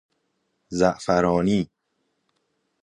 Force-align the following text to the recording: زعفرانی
زعفرانی 0.69 1.69